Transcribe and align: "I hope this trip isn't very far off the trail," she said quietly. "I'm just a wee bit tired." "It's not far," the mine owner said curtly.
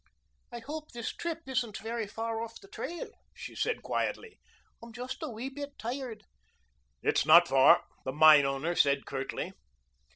"I 0.51 0.57
hope 0.61 0.89
this 0.93 1.13
trip 1.15 1.43
isn't 1.47 1.77
very 1.77 2.07
far 2.07 2.41
off 2.41 2.59
the 2.59 2.67
trail," 2.67 3.11
she 3.35 3.53
said 3.53 3.83
quietly. 3.83 4.39
"I'm 4.81 4.93
just 4.93 5.21
a 5.21 5.29
wee 5.29 5.49
bit 5.49 5.77
tired." 5.77 6.23
"It's 7.03 7.23
not 7.23 7.47
far," 7.47 7.83
the 8.03 8.11
mine 8.11 8.45
owner 8.47 8.73
said 8.73 9.05
curtly. 9.05 9.53